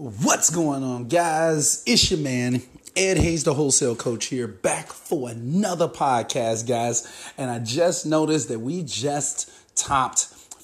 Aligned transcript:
What's 0.00 0.48
going 0.48 0.82
on, 0.82 1.08
guys? 1.08 1.82
It's 1.84 2.10
your 2.10 2.20
man, 2.20 2.62
Ed 2.96 3.18
Hayes, 3.18 3.44
the 3.44 3.52
wholesale 3.52 3.94
coach 3.94 4.28
here, 4.28 4.48
back 4.48 4.90
for 4.90 5.28
another 5.28 5.88
podcast, 5.88 6.66
guys. 6.66 7.06
And 7.36 7.50
I 7.50 7.58
just 7.58 8.06
noticed 8.06 8.48
that 8.48 8.60
we 8.60 8.82
just 8.82 9.50
topped 9.76 10.20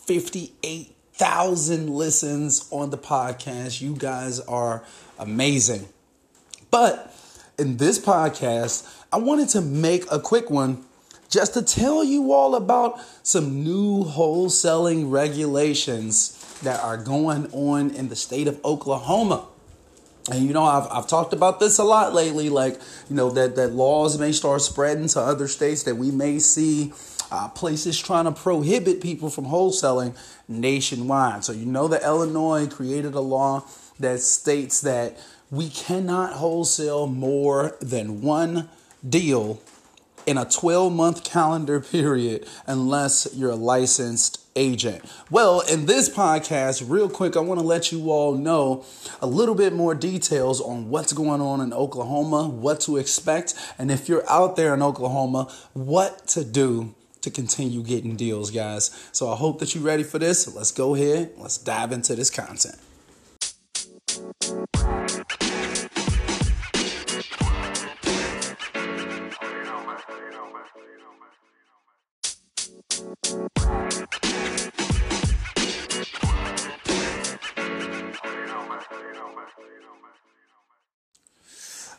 58,000 0.07 1.91
listens 1.91 2.67
on 2.71 2.89
the 2.89 2.97
podcast. 2.97 3.83
You 3.83 3.95
guys 3.95 4.41
are 4.41 4.83
amazing. 5.19 5.87
But 6.71 7.15
in 7.59 7.77
this 7.77 7.99
podcast, 7.99 8.91
I 9.13 9.19
wanted 9.19 9.51
to 9.51 9.61
make 9.61 10.11
a 10.11 10.19
quick 10.19 10.49
one 10.49 10.83
just 11.29 11.53
to 11.53 11.61
tell 11.61 12.03
you 12.03 12.33
all 12.33 12.55
about 12.55 13.01
some 13.23 13.63
new 13.63 14.03
wholesaling 14.03 15.11
regulations 15.11 16.43
that 16.63 16.81
are 16.81 16.97
going 16.97 17.47
on 17.53 17.91
in 17.91 18.09
the 18.09 18.17
state 18.17 18.49
of 18.49 18.65
Oklahoma. 18.65 19.47
And 20.31 20.45
you 20.45 20.53
know, 20.53 20.65
I've, 20.65 20.89
I've 20.91 21.07
talked 21.07 21.33
about 21.33 21.61
this 21.61 21.79
a 21.79 21.85
lot 21.85 22.13
lately, 22.13 22.49
like, 22.49 22.81
you 23.09 23.15
know, 23.15 23.31
that, 23.31 23.55
that 23.57 23.73
laws 23.73 24.19
may 24.19 24.33
start 24.33 24.61
spreading 24.61 25.07
to 25.09 25.21
other 25.21 25.47
states, 25.47 25.85
that 25.85 25.95
we 25.95 26.11
may 26.11 26.41
see 26.41 26.93
uh, 27.31 27.49
places 27.49 28.01
trying 28.01 28.25
to 28.25 28.33
prohibit 28.33 29.01
people 29.01 29.31
from 29.31 29.47
wholesaling 29.47 30.17
nationwide. 30.49 31.45
So, 31.45 31.53
you 31.53 31.67
know, 31.67 31.87
that 31.89 32.03
Illinois 32.03 32.67
created 32.67 33.15
a 33.15 33.21
law 33.21 33.65
that 34.01 34.21
states 34.21 34.81
that 34.81 35.17
we 35.51 35.69
cannot 35.69 36.35
wholesale 36.35 37.07
more 37.07 37.77
than 37.81 38.21
one 38.21 38.69
deal 39.09 39.61
in 40.27 40.37
a 40.37 40.45
12 40.45 40.93
month 40.93 41.25
calendar 41.25 41.81
period 41.93 42.47
unless 42.67 43.29
you're 43.35 43.51
a 43.51 43.57
licensed 43.57 44.41
agent. 44.57 45.05
Well, 45.31 45.61
in 45.61 45.87
this 45.87 46.09
podcast, 46.09 46.85
real 46.89 47.09
quick, 47.09 47.37
I 47.37 47.41
want 47.41 47.61
to 47.61 47.67
let 47.67 47.93
you 47.93 48.11
all 48.11 48.35
know 48.35 48.85
a 49.21 49.27
little 49.27 49.55
bit 49.55 49.73
more 49.73 49.95
details 49.95 50.61
on 50.61 50.89
what's 50.89 51.13
going 51.13 51.41
on 51.41 51.61
in 51.61 51.73
Oklahoma, 51.73 52.49
what 52.49 52.81
to 52.81 52.97
expect, 52.97 53.55
and 53.79 53.91
if 53.91 54.09
you're 54.09 54.29
out 54.29 54.57
there 54.57 54.75
in 54.75 54.83
Oklahoma, 54.83 55.53
what 55.75 56.27
to 56.29 56.45
do 56.45 56.95
to 57.21 57.31
continue 57.31 57.83
getting 57.83 58.17
deals, 58.17 58.51
guys. 58.51 59.09
So 59.13 59.31
I 59.31 59.37
hope 59.37 59.59
that 59.59 59.75
you're 59.75 59.85
ready 59.85 60.05
for 60.05 60.19
this. 60.19 60.53
Let's 60.55 60.71
go 60.71 60.95
ahead, 60.95 61.33
let's 61.37 61.59
dive 61.59 61.93
into 61.93 62.15
this 62.15 62.31
content. 62.31 62.77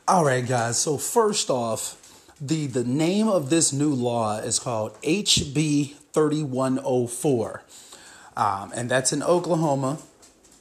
All 0.08 0.24
right, 0.24 0.48
guys. 0.48 0.78
So 0.78 0.98
first 0.98 1.50
off, 1.50 1.98
the 2.40 2.68
the 2.68 2.86
name 2.86 3.28
of 3.28 3.50
this 3.50 3.74
new 3.74 3.94
law 3.94 4.38
is 4.38 4.58
called 4.58 4.94
HB 5.02 5.96
3104, 6.14 7.64
um, 8.38 8.72
and 8.74 8.90
that's 8.90 9.12
in 9.12 9.22
Oklahoma. 9.22 9.98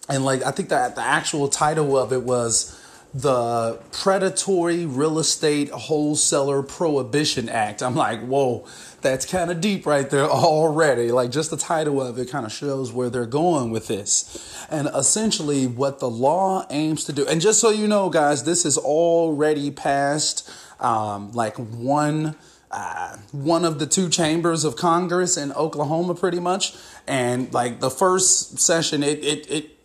And 0.08 0.24
like 0.24 0.42
I 0.42 0.50
think 0.50 0.70
that 0.70 0.96
the 0.96 1.02
actual 1.02 1.48
title 1.48 1.96
of 1.96 2.12
it 2.12 2.22
was 2.22 2.80
the 3.16 3.78
Predatory 3.92 4.84
Real 4.84 5.18
Estate 5.18 5.70
Wholesaler 5.70 6.62
Prohibition 6.62 7.48
Act. 7.48 7.82
I'm 7.82 7.94
like, 7.94 8.20
whoa, 8.20 8.66
that's 9.00 9.24
kind 9.24 9.50
of 9.50 9.62
deep 9.62 9.86
right 9.86 10.08
there 10.10 10.28
already. 10.28 11.10
Like, 11.10 11.30
just 11.30 11.50
the 11.50 11.56
title 11.56 12.02
of 12.02 12.18
it 12.18 12.30
kind 12.30 12.44
of 12.44 12.52
shows 12.52 12.92
where 12.92 13.08
they're 13.08 13.24
going 13.24 13.70
with 13.70 13.86
this. 13.86 14.66
And 14.68 14.88
essentially, 14.94 15.66
what 15.66 15.98
the 15.98 16.10
law 16.10 16.66
aims 16.68 17.04
to 17.04 17.12
do, 17.14 17.26
and 17.26 17.40
just 17.40 17.58
so 17.58 17.70
you 17.70 17.88
know, 17.88 18.10
guys, 18.10 18.44
this 18.44 18.66
is 18.66 18.76
already 18.76 19.70
passed 19.70 20.50
um, 20.78 21.32
like 21.32 21.56
one. 21.56 22.36
Uh, 22.68 23.16
one 23.30 23.64
of 23.64 23.78
the 23.78 23.86
two 23.86 24.08
chambers 24.08 24.64
of 24.64 24.76
Congress 24.76 25.36
in 25.38 25.52
Oklahoma, 25.52 26.14
pretty 26.14 26.40
much, 26.40 26.74
and 27.06 27.50
like 27.54 27.78
the 27.80 27.88
first 27.88 28.58
session, 28.58 29.04
it 29.04 29.24
it 29.24 29.50
it 29.50 29.78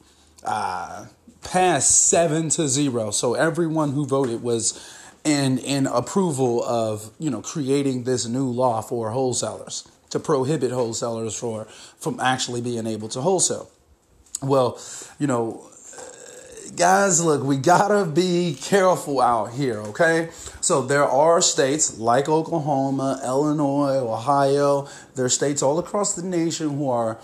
uh, 0.44 1.06
passed 1.44 2.08
seven 2.08 2.50
to 2.50 2.68
zero. 2.68 3.12
So 3.12 3.34
everyone 3.34 3.92
who 3.92 4.06
voted 4.06 4.44
was 4.44 4.80
in 5.24 5.58
in 5.60 5.88
approval 5.88 6.64
of 6.64 7.12
you 7.20 7.30
know 7.30 7.42
creating 7.42 8.04
this 8.04 8.28
new 8.28 8.48
law 8.48 8.82
for 8.82 9.12
wholesalers 9.12 9.88
to 10.10 10.20
prohibit 10.20 10.72
wholesalers 10.72 11.36
for 11.36 11.66
from 12.00 12.20
actually 12.20 12.62
being 12.62 12.88
able 12.88 13.08
to 13.10 13.22
wholesale. 13.22 13.70
Well, 14.42 14.80
you 15.20 15.28
know, 15.28 15.70
guys, 16.76 17.24
look, 17.24 17.44
we 17.44 17.58
gotta 17.58 18.06
be 18.06 18.58
careful 18.60 19.22
out 19.22 19.54
here, 19.54 19.80
okay? 19.80 20.30
So 20.62 20.82
there 20.82 21.06
are 21.06 21.42
states 21.42 21.98
like 22.00 22.28
Oklahoma, 22.28 23.22
Illinois, 23.24 23.98
Ohio. 23.98 24.88
There 25.16 25.26
are 25.26 25.30
states 25.30 25.62
all 25.62 25.80
across 25.80 26.16
the 26.16 26.24
nation 26.24 26.78
who 26.78 26.90
are 26.90 27.20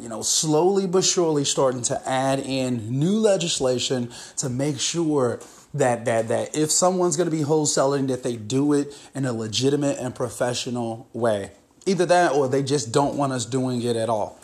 you 0.00 0.08
know, 0.08 0.22
slowly 0.22 0.86
but 0.86 1.04
surely 1.04 1.44
starting 1.44 1.82
to 1.82 2.08
add 2.08 2.38
in 2.40 2.98
new 2.98 3.18
legislation 3.18 4.10
to 4.36 4.48
make 4.48 4.78
sure 4.78 5.40
that 5.74 6.04
that 6.04 6.28
that 6.28 6.54
if 6.56 6.70
someone's 6.70 7.16
going 7.16 7.30
to 7.30 7.36
be 7.36 7.44
wholesaling 7.44 8.08
that 8.08 8.22
they 8.22 8.36
do 8.36 8.72
it 8.72 8.94
in 9.14 9.24
a 9.24 9.32
legitimate 9.32 9.98
and 9.98 10.14
professional 10.14 11.08
way. 11.12 11.52
Either 11.86 12.06
that 12.06 12.32
or 12.32 12.48
they 12.48 12.62
just 12.62 12.92
don't 12.92 13.16
want 13.16 13.32
us 13.32 13.44
doing 13.44 13.82
it 13.82 13.96
at 13.96 14.08
all. 14.08 14.38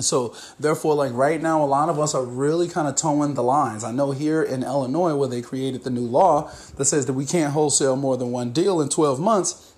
So 0.00 0.34
therefore, 0.60 0.94
like 0.94 1.12
right 1.12 1.40
now, 1.40 1.62
a 1.62 1.66
lot 1.66 1.88
of 1.88 1.98
us 1.98 2.14
are 2.14 2.24
really 2.24 2.68
kind 2.68 2.86
of 2.86 2.94
toeing 2.94 3.34
the 3.34 3.42
lines. 3.42 3.82
I 3.82 3.90
know 3.90 4.12
here 4.12 4.42
in 4.42 4.62
Illinois, 4.62 5.16
where 5.16 5.28
they 5.28 5.42
created 5.42 5.82
the 5.82 5.90
new 5.90 6.02
law 6.02 6.50
that 6.76 6.84
says 6.84 7.06
that 7.06 7.14
we 7.14 7.26
can't 7.26 7.52
wholesale 7.52 7.96
more 7.96 8.16
than 8.16 8.30
one 8.30 8.52
deal 8.52 8.80
in 8.80 8.88
12 8.88 9.18
months, 9.18 9.72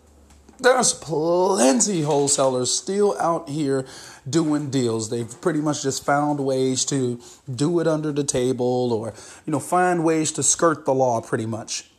there's 0.63 0.93
plenty 0.93 2.03
wholesalers 2.03 2.71
still 2.71 3.19
out 3.19 3.49
here 3.49 3.87
doing 4.29 4.71
deals. 4.71 5.11
They've 5.11 5.41
pretty 5.41 5.61
much 5.61 5.83
just 5.83 6.05
found 6.05 6.41
ways 6.41 6.85
to 6.87 7.21
do 7.53 7.81
it 7.81 7.87
under 7.87 8.13
the 8.13 8.25
table 8.25 8.93
or, 8.93 9.15
you 9.47 9.53
know, 9.53 9.61
find 9.61 10.05
ways 10.05 10.33
to 10.33 10.43
skirt 10.43 10.85
the 10.85 10.95
law 10.95 11.21
pretty 11.21 11.47
much. 11.47 11.91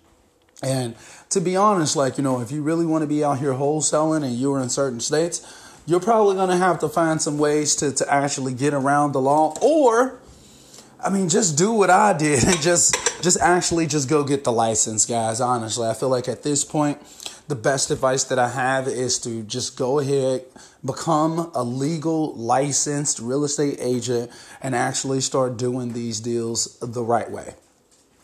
And 0.64 0.96
to 1.32 1.42
be 1.42 1.56
honest, 1.56 1.96
like, 1.96 2.18
you 2.18 2.24
know, 2.24 2.40
if 2.42 2.52
you 2.52 2.62
really 2.62 2.86
want 2.86 3.02
to 3.02 3.08
be 3.08 3.24
out 3.24 3.40
here 3.40 3.54
wholesaling 3.54 4.24
and 4.24 4.36
you're 4.36 4.60
in 4.60 4.70
certain 4.70 5.00
states, 5.00 5.42
you're 5.86 6.00
probably 6.00 6.36
going 6.36 6.50
to 6.50 6.58
have 6.58 6.80
to 6.80 6.90
find 6.90 7.22
some 7.22 7.38
ways 7.40 7.76
to, 7.78 7.92
to 7.92 8.14
actually 8.14 8.54
get 8.54 8.74
around 8.74 9.14
the 9.14 9.22
law 9.22 9.56
or 9.62 10.20
I 11.04 11.10
mean, 11.10 11.30
just 11.30 11.58
do 11.58 11.72
what 11.72 11.90
I 11.90 12.14
did 12.14 12.44
and 12.48 12.62
just 12.62 12.96
just 13.24 13.40
actually 13.40 13.88
just 13.88 14.10
go 14.10 14.24
get 14.24 14.44
the 14.44 14.52
license, 14.52 15.06
guys. 15.06 15.42
Honestly, 15.42 15.88
I 15.88 15.94
feel 15.94 16.10
like 16.10 16.28
at 16.28 16.44
this 16.44 16.64
point, 16.64 17.00
the 17.52 17.56
best 17.56 17.92
advice 17.92 18.24
that 18.24 18.40
I 18.40 18.48
have 18.48 18.88
is 18.88 19.20
to 19.20 19.44
just 19.44 19.76
go 19.76 20.00
ahead, 20.00 20.46
become 20.86 21.52
a 21.54 21.66
legal 21.66 22.34
licensed 22.34 23.20
real 23.20 23.44
estate 23.44 23.76
agent, 23.82 24.32
and 24.62 24.74
actually 24.74 25.20
start 25.20 25.58
doing 25.58 25.92
these 25.92 26.22
deals 26.22 26.80
the 26.80 27.04
right 27.04 27.30
way. 27.30 27.56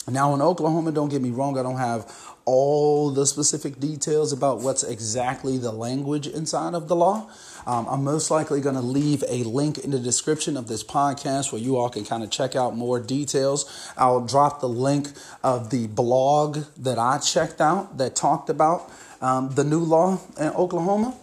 Now, 0.10 0.34
in 0.34 0.42
Oklahoma, 0.42 0.94
don't 0.94 1.10
get 1.10 1.22
me 1.22 1.32
wrong, 1.32 1.58
I 1.58 1.64
don't 1.64 1.76
have 1.76 2.10
all 2.46 3.12
the 3.12 3.26
specific 3.26 3.78
details 3.82 4.32
about 4.32 4.62
what's 4.62 4.82
exactly 4.82 5.58
the 5.58 5.74
language 5.74 6.26
inside 6.28 6.74
of 6.74 6.88
the 6.88 6.96
law. 6.96 7.30
Um, 7.66 7.86
I'm 7.90 8.06
most 8.06 8.32
likely 8.32 8.62
going 8.62 8.76
to 8.76 8.82
leave 8.82 9.26
a 9.28 9.44
link 9.44 9.80
in 9.80 9.92
the 9.92 10.00
description 10.00 10.56
of 10.56 10.70
this 10.70 10.86
podcast 10.86 11.52
where 11.52 11.62
you 11.62 11.76
all 11.76 11.90
can 11.90 12.06
kind 12.06 12.24
of 12.24 12.32
check 12.32 12.56
out 12.56 12.78
more 12.78 13.02
details. 13.02 13.92
I'll 13.98 14.26
drop 14.26 14.62
the 14.62 14.70
link 14.70 15.10
of 15.44 15.70
the 15.70 15.88
blog 15.88 16.60
that 16.78 16.98
I 16.98 17.18
checked 17.18 17.60
out 17.60 17.98
that 17.98 18.16
talked 18.16 18.50
about 18.50 18.90
um, 19.22 19.50
the 19.56 19.64
new 19.64 19.80
law 19.80 20.20
in 20.40 20.50
Oklahoma. 20.50 21.16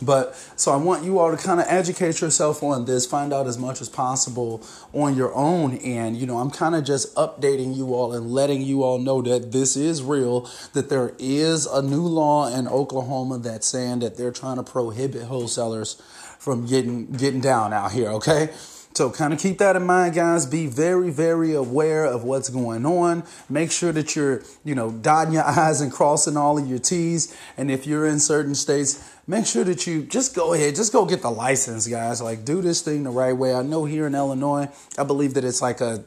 But 0.00 0.36
so 0.54 0.70
I 0.72 0.76
want 0.76 1.04
you 1.04 1.18
all 1.18 1.30
to 1.30 1.36
kind 1.36 1.58
of 1.58 1.66
educate 1.68 2.20
yourself 2.20 2.62
on 2.62 2.84
this, 2.84 3.04
find 3.04 3.32
out 3.32 3.48
as 3.48 3.58
much 3.58 3.80
as 3.80 3.88
possible 3.88 4.62
on 4.92 5.16
your 5.16 5.34
own. 5.34 5.78
And, 5.78 6.16
you 6.16 6.26
know, 6.26 6.38
I'm 6.38 6.50
kind 6.50 6.76
of 6.76 6.84
just 6.84 7.14
updating 7.16 7.76
you 7.76 7.94
all 7.94 8.12
and 8.12 8.30
letting 8.30 8.62
you 8.62 8.84
all 8.84 8.98
know 8.98 9.22
that 9.22 9.50
this 9.50 9.76
is 9.76 10.02
real, 10.02 10.48
that 10.72 10.88
there 10.88 11.14
is 11.18 11.66
a 11.66 11.82
new 11.82 12.02
law 12.02 12.46
in 12.46 12.68
Oklahoma 12.68 13.38
that's 13.38 13.66
saying 13.66 13.98
that 14.00 14.16
they're 14.16 14.30
trying 14.30 14.56
to 14.56 14.62
prohibit 14.62 15.24
wholesalers 15.24 16.00
from 16.38 16.66
getting 16.66 17.10
getting 17.10 17.40
down 17.40 17.72
out 17.72 17.90
here, 17.90 18.08
okay? 18.10 18.50
So 18.98 19.10
kind 19.10 19.32
of 19.32 19.38
keep 19.38 19.58
that 19.58 19.76
in 19.76 19.86
mind, 19.86 20.16
guys. 20.16 20.44
Be 20.44 20.66
very, 20.66 21.10
very 21.10 21.54
aware 21.54 22.04
of 22.04 22.24
what's 22.24 22.48
going 22.48 22.84
on. 22.84 23.22
Make 23.48 23.70
sure 23.70 23.92
that 23.92 24.16
you're, 24.16 24.42
you 24.64 24.74
know, 24.74 24.90
dotting 24.90 25.34
your 25.34 25.44
I's 25.44 25.80
and 25.80 25.92
crossing 25.92 26.36
all 26.36 26.58
of 26.58 26.66
your 26.66 26.80
T's. 26.80 27.32
And 27.56 27.70
if 27.70 27.86
you're 27.86 28.08
in 28.08 28.18
certain 28.18 28.56
states, 28.56 29.08
make 29.28 29.46
sure 29.46 29.62
that 29.62 29.86
you 29.86 30.02
just 30.02 30.34
go 30.34 30.52
ahead, 30.52 30.74
just 30.74 30.92
go 30.92 31.06
get 31.06 31.22
the 31.22 31.30
license, 31.30 31.86
guys. 31.86 32.20
Like 32.20 32.44
do 32.44 32.60
this 32.60 32.82
thing 32.82 33.04
the 33.04 33.10
right 33.10 33.34
way. 33.34 33.54
I 33.54 33.62
know 33.62 33.84
here 33.84 34.04
in 34.08 34.16
Illinois, 34.16 34.68
I 34.98 35.04
believe 35.04 35.34
that 35.34 35.44
it's 35.44 35.62
like 35.62 35.80
a 35.80 36.02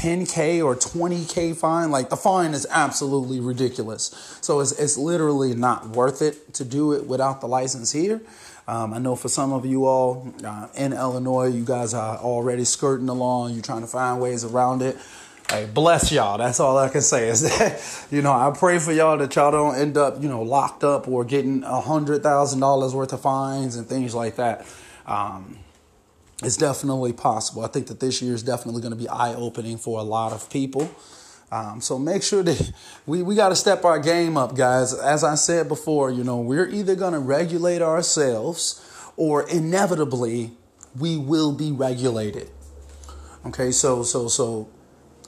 10k 0.00 0.64
or 0.64 0.74
20k 0.74 1.56
fine 1.56 1.90
like 1.90 2.08
the 2.08 2.16
fine 2.16 2.52
is 2.52 2.66
absolutely 2.70 3.40
ridiculous 3.40 4.38
so 4.40 4.60
it's, 4.60 4.72
it's 4.72 4.96
literally 4.96 5.54
not 5.54 5.88
worth 5.90 6.22
it 6.22 6.54
to 6.54 6.64
do 6.64 6.92
it 6.92 7.06
without 7.06 7.40
the 7.40 7.46
license 7.46 7.92
here 7.92 8.20
um, 8.68 8.94
I 8.94 8.98
know 8.98 9.16
for 9.16 9.28
some 9.28 9.52
of 9.52 9.66
you 9.66 9.86
all 9.86 10.32
uh, 10.44 10.68
in 10.76 10.92
Illinois, 10.92 11.46
you 11.46 11.64
guys 11.64 11.94
are 11.94 12.18
already 12.18 12.64
skirting 12.64 13.08
along. 13.08 13.54
You're 13.54 13.62
trying 13.62 13.80
to 13.80 13.88
find 13.88 14.20
ways 14.20 14.44
around 14.44 14.82
it. 14.82 14.96
hey, 15.50 15.66
bless 15.66 16.12
y'all. 16.12 16.38
That's 16.38 16.60
all 16.60 16.78
I 16.78 16.88
can 16.88 17.00
say 17.00 17.28
is 17.28 17.42
that, 17.58 18.06
you 18.10 18.22
know, 18.22 18.32
I 18.32 18.52
pray 18.56 18.78
for 18.78 18.92
y'all 18.92 19.18
that 19.18 19.34
y'all 19.34 19.50
don't 19.50 19.74
end 19.74 19.96
up, 19.96 20.22
you 20.22 20.28
know, 20.28 20.42
locked 20.42 20.84
up 20.84 21.08
or 21.08 21.24
getting 21.24 21.64
a 21.64 21.80
hundred 21.80 22.22
thousand 22.22 22.60
dollars 22.60 22.94
worth 22.94 23.12
of 23.12 23.20
fines 23.20 23.74
and 23.76 23.86
things 23.86 24.14
like 24.14 24.36
that. 24.36 24.64
Um, 25.06 25.58
it's 26.42 26.56
definitely 26.56 27.12
possible. 27.12 27.64
I 27.64 27.68
think 27.68 27.86
that 27.86 28.00
this 28.00 28.20
year 28.20 28.34
is 28.34 28.42
definitely 28.42 28.82
going 28.82 28.92
to 28.92 28.98
be 28.98 29.08
eye 29.08 29.34
opening 29.34 29.78
for 29.78 29.98
a 30.00 30.02
lot 30.02 30.32
of 30.32 30.50
people. 30.50 30.90
Um, 31.50 31.80
so 31.80 31.98
make 31.98 32.22
sure 32.22 32.42
that 32.42 32.72
we, 33.06 33.22
we 33.22 33.34
got 33.34 33.50
to 33.50 33.56
step 33.56 33.84
our 33.84 33.98
game 33.98 34.36
up, 34.36 34.56
guys. 34.56 34.94
As 34.94 35.22
I 35.22 35.34
said 35.36 35.68
before, 35.68 36.10
you 36.10 36.24
know, 36.24 36.38
we're 36.40 36.68
either 36.68 36.94
going 36.94 37.12
to 37.12 37.18
regulate 37.18 37.82
ourselves 37.82 38.84
or 39.16 39.48
inevitably 39.48 40.52
we 40.98 41.16
will 41.16 41.52
be 41.52 41.70
regulated. 41.70 42.50
Okay, 43.44 43.72
so 43.72 44.02
so 44.02 44.28
so 44.28 44.68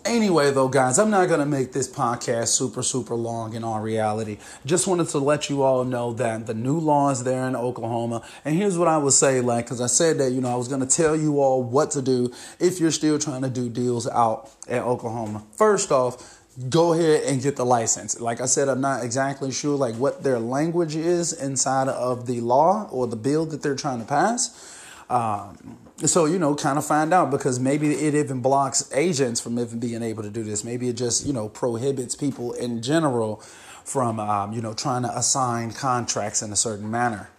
Anyway, 0.05 0.51
though, 0.51 0.69
guys, 0.69 0.99
I'm 0.99 1.09
not 1.09 1.29
going 1.29 1.41
to 1.41 1.47
make 1.47 1.73
this 1.73 1.89
podcast 1.89 2.49
super, 2.49 2.83
super 2.83 3.15
long 3.15 3.55
in 3.55 3.65
all 3.65 3.81
reality. 3.81 4.37
Just 4.67 4.87
wanted 4.87 5.09
to 5.09 5.19
let 5.19 5.49
you 5.49 5.63
all 5.63 5.83
know 5.83 6.13
that 6.13 6.47
the 6.47 6.53
new 6.53 6.79
law 6.79 7.09
is 7.09 7.25
there 7.25 7.49
in 7.49 7.57
Oklahoma. 7.57 8.23
And 8.45 8.55
here's 8.55 8.77
what 8.77 8.87
I 8.87 8.99
would 8.99 9.15
say, 9.15 9.41
like, 9.41 9.65
because 9.65 9.81
I 9.81 9.87
said 9.87 10.19
that, 10.19 10.33
you 10.33 10.43
know, 10.43 10.53
I 10.53 10.57
was 10.57 10.69
going 10.69 10.87
to 10.87 10.87
tell 10.87 11.17
you 11.17 11.41
all 11.41 11.63
what 11.63 11.91
to 11.93 12.03
do 12.03 12.31
if 12.61 12.81
you're 12.81 12.91
still 12.91 13.19
trying 13.19 13.43
to 13.43 13.49
do 13.49 13.71
deals 13.71 14.07
out 14.07 14.51
at 14.69 14.83
Oklahoma. 14.83 15.43
First 15.57 15.91
off, 15.91 16.43
go 16.69 16.93
ahead 16.93 17.23
and 17.25 17.43
get 17.43 17.57
the 17.57 17.65
license. 17.65 18.21
Like 18.21 18.43
I 18.43 18.47
said, 18.47 18.69
I'm 18.69 18.83
not 18.83 19.05
exactly 19.05 19.51
sure 19.51 19.75
like 19.75 19.95
what 19.95 20.23
their 20.23 20.39
language 20.39 20.97
is 20.97 21.33
inside 21.33 21.89
of 21.89 22.27
the 22.27 22.43
law 22.43 22.89
or 22.91 23.07
the 23.07 23.17
bill 23.17 23.47
that 23.47 23.63
they're 23.63 23.75
trying 23.75 24.01
to 24.01 24.07
pass. 24.07 24.83
Um, 25.09 25.79
so 25.99 26.25
you 26.25 26.39
know 26.39 26.55
kind 26.55 26.77
of 26.77 26.85
find 26.85 27.15
out 27.15 27.31
because 27.31 27.61
maybe 27.61 27.93
it 27.93 28.15
even 28.15 28.41
blocks 28.41 28.91
agents 28.93 29.41
from 29.41 29.59
even 29.59 29.79
being 29.79 30.03
able 30.03 30.23
to 30.23 30.31
do 30.31 30.43
this. 30.43 30.65
Maybe 30.65 30.89
it 30.89 30.97
just 30.97 31.27
you 31.27 31.33
know 31.33 31.49
prohibits 31.49 32.17
people 32.17 32.53
in 32.53 32.83
general 32.83 33.37
from 33.85 34.19
um, 34.19 34.53
you 34.53 34.61
know 34.61 34.75
trying 34.75 35.03
to 35.03 35.17
assign 35.17 35.71
contracts 35.73 36.43
in 36.43 36.53
a 36.53 36.57
certain 36.57 36.91
manner. 36.91 37.31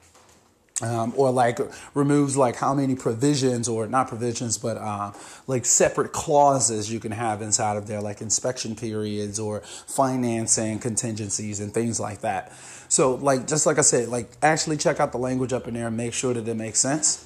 Um, 0.81 1.13
or 1.15 1.31
like 1.31 1.57
removes 1.93 2.35
like 2.35 2.57
how 2.57 2.73
many 2.73 2.95
provisions 2.95 3.69
or 3.69 3.87
not 3.87 4.09
provisions 4.09 4.57
but 4.57 4.75
uh, 4.75 5.13
like 5.47 5.63
separate 5.63 6.11
clauses 6.11 6.91
you 6.91 6.99
can 6.99 7.13
have 7.13 7.41
inside 7.41 7.77
of 7.77 7.87
there 7.87 8.01
like 8.01 8.19
inspection 8.19 8.75
periods 8.75 9.39
or 9.39 9.61
financing 9.61 10.79
contingencies 10.79 11.61
and 11.61 11.73
things 11.73 11.97
like 11.97 12.19
that. 12.21 12.51
So 12.89 13.15
like 13.15 13.47
just 13.47 13.65
like 13.65 13.77
i 13.77 13.81
said 13.81 14.09
like 14.09 14.29
actually 14.41 14.75
check 14.75 14.99
out 14.99 15.13
the 15.13 15.17
language 15.17 15.53
up 15.53 15.65
in 15.69 15.75
there 15.75 15.87
and 15.87 15.95
make 15.95 16.13
sure 16.13 16.33
that 16.33 16.45
it 16.45 16.55
makes 16.55 16.79
sense 16.79 17.25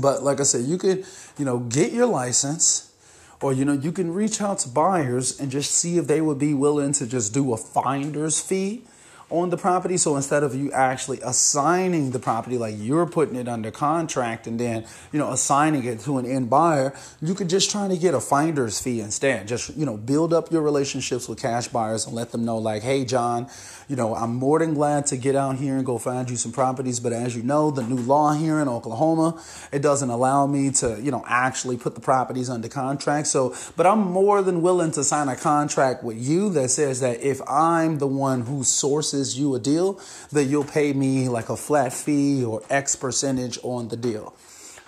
but 0.00 0.22
like 0.22 0.40
I 0.40 0.44
said, 0.44 0.64
you 0.64 0.78
could, 0.78 1.04
you 1.38 1.44
know, 1.44 1.58
get 1.58 1.92
your 1.92 2.06
license 2.06 2.92
or 3.40 3.52
you 3.52 3.64
know, 3.64 3.72
you 3.72 3.92
can 3.92 4.12
reach 4.12 4.40
out 4.40 4.58
to 4.60 4.68
buyers 4.68 5.38
and 5.38 5.50
just 5.50 5.70
see 5.72 5.98
if 5.98 6.06
they 6.06 6.20
would 6.20 6.38
be 6.38 6.54
willing 6.54 6.92
to 6.92 7.06
just 7.06 7.34
do 7.34 7.52
a 7.52 7.56
finder's 7.56 8.40
fee 8.40 8.84
on 9.28 9.50
the 9.50 9.56
property. 9.56 9.96
So 9.96 10.14
instead 10.14 10.44
of 10.44 10.54
you 10.54 10.70
actually 10.70 11.20
assigning 11.20 12.12
the 12.12 12.20
property, 12.20 12.58
like 12.58 12.76
you're 12.78 13.06
putting 13.06 13.34
it 13.34 13.48
under 13.48 13.72
contract 13.72 14.46
and 14.46 14.60
then, 14.60 14.86
you 15.10 15.18
know, 15.18 15.32
assigning 15.32 15.84
it 15.84 15.98
to 16.00 16.18
an 16.18 16.26
end 16.26 16.48
buyer, 16.48 16.94
you 17.20 17.34
could 17.34 17.48
just 17.48 17.70
try 17.70 17.88
to 17.88 17.96
get 17.96 18.14
a 18.14 18.20
finder's 18.20 18.78
fee 18.80 19.00
instead. 19.00 19.48
Just, 19.48 19.76
you 19.76 19.84
know, 19.84 19.96
build 19.96 20.32
up 20.32 20.52
your 20.52 20.62
relationships 20.62 21.28
with 21.28 21.40
cash 21.40 21.66
buyers 21.68 22.06
and 22.06 22.14
let 22.14 22.30
them 22.30 22.44
know, 22.44 22.58
like, 22.58 22.82
hey, 22.82 23.04
John, 23.04 23.48
you 23.88 23.96
know, 23.96 24.14
I'm 24.14 24.34
more 24.36 24.60
than 24.60 24.74
glad 24.74 25.06
to 25.06 25.16
get 25.16 25.34
out 25.34 25.56
here 25.56 25.76
and 25.76 25.84
go 25.84 25.98
find 25.98 26.30
you 26.30 26.36
some 26.36 26.52
properties. 26.52 27.00
But 27.00 27.12
as 27.12 27.36
you 27.36 27.42
know, 27.42 27.70
the 27.72 27.82
new 27.82 27.96
law 27.96 28.32
here 28.32 28.60
in 28.60 28.68
Oklahoma, 28.68 29.42
it 29.72 29.82
doesn't 29.82 30.10
allow 30.10 30.46
me 30.46 30.70
to, 30.72 31.00
you 31.00 31.10
know, 31.10 31.24
actually 31.26 31.76
put 31.76 31.94
the 31.96 32.00
properties 32.00 32.48
under 32.48 32.68
contract. 32.68 33.26
So, 33.26 33.54
but 33.76 33.86
I'm 33.86 34.00
more 34.00 34.42
than 34.42 34.62
willing 34.62 34.92
to 34.92 35.02
sign 35.02 35.28
a 35.28 35.36
contract 35.36 36.04
with 36.04 36.16
you 36.16 36.50
that 36.50 36.70
says 36.70 37.00
that 37.00 37.20
if 37.22 37.40
I'm 37.48 37.98
the 37.98 38.06
one 38.06 38.42
who 38.42 38.62
sources 38.62 39.15
promises 39.16 39.38
you 39.38 39.54
a 39.54 39.58
deal, 39.58 40.00
that 40.32 40.44
you'll 40.44 40.64
pay 40.64 40.92
me 40.92 41.28
like 41.28 41.48
a 41.48 41.56
flat 41.56 41.92
fee 41.92 42.44
or 42.44 42.62
X 42.70 42.96
percentage 42.96 43.58
on 43.62 43.88
the 43.88 43.96
deal. 43.96 44.34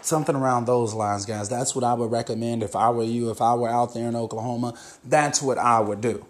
Something 0.00 0.36
around 0.36 0.66
those 0.66 0.94
lines, 0.94 1.26
guys. 1.26 1.48
That's 1.48 1.74
what 1.74 1.84
I 1.84 1.94
would 1.94 2.10
recommend 2.10 2.62
if 2.62 2.76
I 2.76 2.90
were 2.90 3.04
you, 3.04 3.30
if 3.30 3.42
I 3.42 3.54
were 3.54 3.68
out 3.68 3.94
there 3.94 4.08
in 4.08 4.14
Oklahoma. 4.14 4.74
That's 5.04 5.42
what 5.42 5.58
I 5.58 5.80
would 5.80 6.00
do 6.00 6.24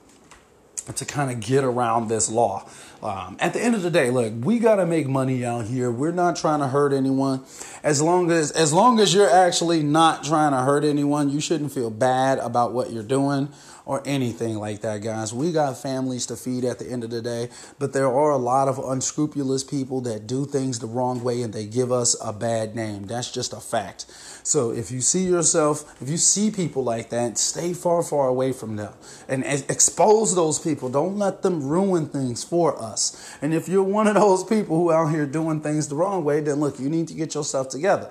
to 0.94 1.04
kind 1.04 1.30
of 1.30 1.38
get 1.38 1.64
around 1.64 2.08
this 2.08 2.30
law. 2.30 2.66
Um, 3.02 3.36
at 3.40 3.52
the 3.52 3.62
end 3.62 3.74
of 3.74 3.82
the 3.82 3.90
day, 3.90 4.10
look, 4.10 4.32
we 4.40 4.58
got 4.58 4.76
to 4.76 4.86
make 4.86 5.06
money 5.06 5.44
out 5.44 5.66
here. 5.66 5.90
We're 5.90 6.12
not 6.12 6.36
trying 6.36 6.60
to 6.60 6.68
hurt 6.68 6.94
anyone. 6.94 7.44
As 7.82 8.00
long 8.00 8.30
as 8.30 8.50
as 8.52 8.72
long 8.72 8.98
as 8.98 9.12
you're 9.12 9.30
actually 9.30 9.82
not 9.82 10.24
trying 10.24 10.52
to 10.52 10.58
hurt 10.58 10.82
anyone, 10.82 11.28
you 11.28 11.40
shouldn't 11.40 11.72
feel 11.72 11.90
bad 11.90 12.38
about 12.38 12.72
what 12.72 12.90
you're 12.90 13.02
doing 13.02 13.50
or 13.88 14.02
anything 14.04 14.58
like 14.58 14.82
that, 14.82 15.02
guys. 15.02 15.32
We 15.32 15.50
got 15.50 15.78
families 15.78 16.26
to 16.26 16.36
feed 16.36 16.62
at 16.66 16.78
the 16.78 16.86
end 16.86 17.04
of 17.04 17.10
the 17.10 17.22
day, 17.22 17.48
but 17.78 17.94
there 17.94 18.06
are 18.06 18.30
a 18.30 18.36
lot 18.36 18.68
of 18.68 18.78
unscrupulous 18.78 19.64
people 19.64 20.02
that 20.02 20.26
do 20.26 20.44
things 20.44 20.78
the 20.78 20.86
wrong 20.86 21.24
way 21.24 21.40
and 21.40 21.54
they 21.54 21.64
give 21.64 21.90
us 21.90 22.14
a 22.22 22.34
bad 22.34 22.76
name. 22.76 23.06
That's 23.06 23.32
just 23.32 23.54
a 23.54 23.60
fact. 23.60 24.04
So 24.42 24.72
if 24.72 24.90
you 24.90 25.00
see 25.00 25.24
yourself, 25.24 26.00
if 26.02 26.10
you 26.10 26.18
see 26.18 26.50
people 26.50 26.84
like 26.84 27.08
that, 27.08 27.38
stay 27.38 27.72
far, 27.72 28.02
far 28.02 28.28
away 28.28 28.52
from 28.52 28.76
them 28.76 28.92
and 29.26 29.42
expose 29.42 30.34
those 30.34 30.58
people. 30.58 30.90
Don't 30.90 31.16
let 31.16 31.40
them 31.40 31.66
ruin 31.66 32.08
things 32.08 32.44
for 32.44 32.78
us. 32.80 33.38
And 33.40 33.54
if 33.54 33.70
you're 33.70 33.82
one 33.82 34.06
of 34.06 34.16
those 34.16 34.44
people 34.44 34.76
who 34.76 34.92
out 34.92 35.12
here 35.12 35.24
doing 35.24 35.62
things 35.62 35.88
the 35.88 35.96
wrong 35.96 36.24
way, 36.24 36.40
then 36.40 36.60
look, 36.60 36.78
you 36.78 36.90
need 36.90 37.08
to 37.08 37.14
get 37.14 37.34
yourself 37.34 37.70
together. 37.70 38.10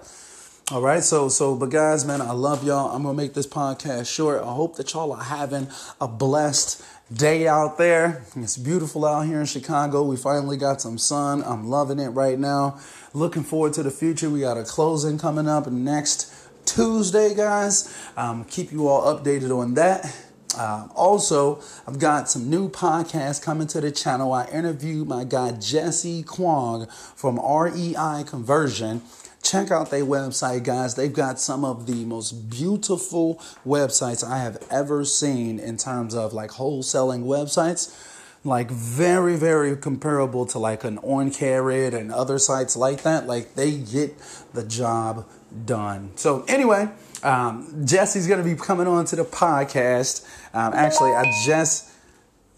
All 0.69 0.81
right, 0.81 1.01
so 1.01 1.29
so 1.29 1.55
but 1.55 1.69
guys, 1.69 2.03
man, 2.03 2.19
I 2.19 2.33
love 2.33 2.61
y'all. 2.65 2.93
I'm 2.93 3.03
gonna 3.03 3.15
make 3.15 3.33
this 3.33 3.47
podcast 3.47 4.13
short. 4.13 4.43
I 4.43 4.51
hope 4.51 4.75
that 4.75 4.91
y'all 4.91 5.13
are 5.13 5.23
having 5.23 5.69
a 6.01 6.09
blessed 6.09 6.83
day 7.13 7.47
out 7.47 7.77
there. 7.77 8.25
It's 8.35 8.57
beautiful 8.57 9.05
out 9.05 9.27
here 9.27 9.39
in 9.39 9.45
Chicago. 9.45 10.03
We 10.03 10.17
finally 10.17 10.57
got 10.57 10.81
some 10.81 10.97
sun. 10.97 11.41
I'm 11.45 11.69
loving 11.69 11.99
it 11.99 12.09
right 12.09 12.37
now. 12.37 12.81
Looking 13.13 13.43
forward 13.43 13.75
to 13.75 13.83
the 13.83 13.91
future. 13.91 14.29
We 14.29 14.41
got 14.41 14.57
a 14.57 14.65
closing 14.65 15.17
coming 15.17 15.47
up 15.47 15.67
next 15.67 16.33
Tuesday, 16.65 17.33
guys. 17.33 17.97
Um, 18.17 18.43
keep 18.43 18.73
you 18.73 18.89
all 18.89 19.15
updated 19.15 19.57
on 19.57 19.75
that. 19.75 20.13
Uh, 20.57 20.89
also, 20.93 21.61
I've 21.87 21.99
got 21.99 22.29
some 22.29 22.49
new 22.49 22.69
podcasts 22.69 23.41
coming 23.41 23.67
to 23.67 23.79
the 23.79 23.91
channel. 23.91 24.33
I 24.33 24.47
interviewed 24.47 25.07
my 25.07 25.23
guy 25.23 25.51
Jesse 25.51 26.23
Kwong 26.23 26.87
from 27.15 27.39
REI 27.39 28.25
Conversion 28.25 29.01
check 29.49 29.71
out 29.71 29.89
their 29.91 30.03
website, 30.03 30.63
guys. 30.63 30.95
They've 30.95 31.13
got 31.13 31.39
some 31.39 31.63
of 31.63 31.87
the 31.87 32.05
most 32.05 32.49
beautiful 32.49 33.35
websites 33.65 34.27
I 34.27 34.39
have 34.39 34.65
ever 34.69 35.05
seen 35.05 35.59
in 35.59 35.77
terms 35.77 36.15
of 36.15 36.33
like 36.33 36.51
wholesaling 36.51 37.23
websites. 37.23 38.03
Like 38.43 38.69
very, 38.69 39.35
very 39.35 39.75
comparable 39.75 40.45
to 40.47 40.59
like 40.59 40.83
an 40.83 40.99
On 40.99 41.31
Carrot 41.31 41.93
and 41.93 42.11
other 42.11 42.39
sites 42.39 42.77
like 42.77 43.01
that. 43.03 43.27
Like 43.27 43.55
they 43.55 43.77
get 43.77 44.17
the 44.53 44.63
job 44.63 45.27
done. 45.65 46.11
So 46.15 46.43
anyway, 46.47 46.89
um, 47.23 47.83
Jesse's 47.85 48.27
gonna 48.27 48.43
be 48.43 48.55
coming 48.55 48.87
on 48.87 49.05
to 49.05 49.15
the 49.15 49.25
podcast. 49.25 50.25
Um, 50.53 50.73
actually, 50.73 51.11
I 51.11 51.25
just 51.45 51.91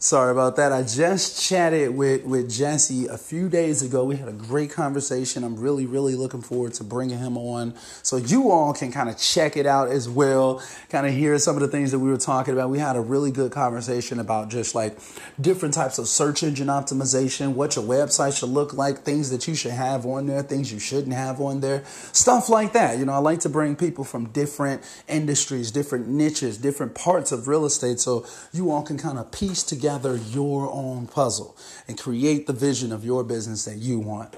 Sorry 0.02 0.32
about 0.32 0.56
that. 0.56 0.72
I 0.72 0.84
just 0.84 1.46
chatted 1.46 1.94
with, 1.94 2.24
with 2.24 2.50
Jesse 2.50 3.08
a 3.08 3.18
few 3.18 3.50
days 3.50 3.82
ago. 3.82 4.06
We 4.06 4.16
had 4.16 4.30
a 4.30 4.34
great 4.34 4.72
conversation. 4.72 5.44
I'm 5.44 5.58
really, 5.58 5.86
really 5.86 6.16
looking 6.16 6.42
forward 6.42 6.74
to 6.76 6.86
bringing 6.86 7.18
him 7.20 7.38
on 7.38 7.74
so 8.02 8.16
you 8.16 8.50
all 8.50 8.74
can 8.74 8.94
kind 8.94 9.10
of 9.10 9.18
check 9.18 9.58
it 9.58 9.66
out 9.66 9.90
as 9.90 10.08
well, 10.08 10.64
kind 10.88 11.06
of 11.06 11.12
hear 11.12 11.38
some 11.38 11.58
of 11.58 11.62
the 11.62 11.68
things 11.68 11.92
that 11.92 12.00
we 12.00 12.10
were 12.10 12.18
talking 12.18 12.54
about. 12.54 12.70
We 12.70 12.80
had 12.80 12.96
a 12.96 13.02
really 13.02 13.30
good 13.30 13.52
conversation 13.52 14.22
about 14.22 14.48
just 14.50 14.74
like 14.74 14.98
different 15.42 15.74
types 15.74 15.98
of 15.98 16.08
search 16.08 16.44
engine 16.44 16.68
optimization, 16.68 17.56
what 17.56 17.76
your 17.76 17.84
website 17.84 18.40
should 18.40 18.52
look 18.52 18.74
like, 18.74 19.00
things 19.00 19.30
that 19.32 19.50
you 19.50 19.54
should 19.54 19.72
have 19.72 20.06
on 20.06 20.28
there, 20.28 20.42
things 20.44 20.72
you 20.72 20.80
shouldn't 20.80 21.14
have 21.14 21.42
on 21.42 21.60
there, 21.60 21.84
stuff 22.14 22.48
like 22.48 22.72
that. 22.72 23.00
You 23.00 23.04
know, 23.04 23.12
I 23.12 23.18
like 23.18 23.42
to 23.42 23.50
bring 23.50 23.76
people 23.76 24.06
from 24.06 24.28
different 24.30 24.82
industries, 25.10 25.72
different 25.72 26.08
niches, 26.08 26.58
different 26.58 26.96
parts 26.96 27.34
of 27.34 27.50
real 27.50 27.66
estate 27.66 28.00
so 28.00 28.26
you 28.54 28.72
all 28.72 28.82
can 28.84 28.98
kind 28.98 29.20
of 29.20 29.30
piece 29.34 29.62
together 29.62 29.89
together 29.90 30.18
your 30.18 30.72
own 30.72 31.08
puzzle 31.08 31.58
and 31.88 31.98
create 31.98 32.46
the 32.46 32.54
vision 32.54 32.92
of 32.92 33.04
your 33.04 33.24
business 33.24 33.66
that 33.66 33.78
you 33.78 34.00
want. 34.00 34.36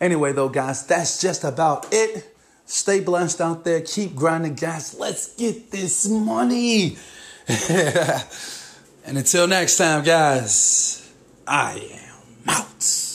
Anyway, 0.00 0.32
though, 0.32 0.48
guys, 0.48 0.86
that's 0.86 1.20
just 1.20 1.44
about 1.44 1.86
it. 1.92 2.34
Stay 2.64 3.00
blessed 3.00 3.40
out 3.42 3.64
there. 3.64 3.82
Keep 3.82 4.14
grinding, 4.14 4.54
guys. 4.54 4.94
Let's 4.98 5.34
get 5.36 5.70
this 5.70 6.08
money. 6.08 6.96
and 7.68 9.18
until 9.18 9.46
next 9.46 9.76
time, 9.76 10.02
guys, 10.02 11.12
I 11.46 11.90
am 11.92 12.54
out. 12.54 13.05